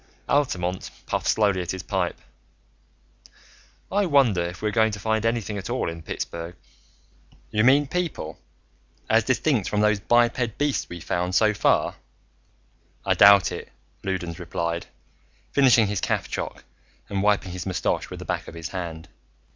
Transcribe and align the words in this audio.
Altamont 0.27 0.89
puffed 1.05 1.27
slowly 1.27 1.61
at 1.61 1.69
his 1.69 1.83
pipe. 1.83 2.19
"I 3.91 4.07
wonder 4.07 4.41
if 4.41 4.59
we're 4.63 4.71
going 4.71 4.91
to 4.93 4.99
find 4.99 5.27
anything 5.27 5.59
at 5.59 5.69
all 5.69 5.87
in 5.91 6.01
Pittsburgh." 6.01 6.55
"You 7.51 7.63
mean 7.63 7.85
people, 7.85 8.39
as 9.11 9.25
distinct 9.25 9.69
from 9.69 9.81
those 9.81 9.99
biped 9.99 10.57
beasts 10.57 10.89
we've 10.89 11.03
found 11.03 11.35
so 11.35 11.53
far? 11.53 11.97
I 13.05 13.13
doubt 13.13 13.51
it," 13.51 13.71
Loudons 14.03 14.39
replied, 14.39 14.87
finishing 15.51 15.85
his 15.85 16.01
caffchoc 16.01 16.63
and 17.07 17.21
wiping 17.21 17.51
his 17.51 17.67
mustache 17.67 18.09
with 18.09 18.17
the 18.17 18.25
back 18.25 18.47
of 18.47 18.55
his 18.55 18.69
hand. 18.69 19.07